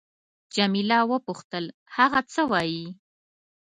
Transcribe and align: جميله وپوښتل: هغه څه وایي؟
جميله 0.55 0.99
وپوښتل: 1.11 1.65
هغه 1.95 2.19
څه 2.33 2.41
وایي؟ 2.51 2.85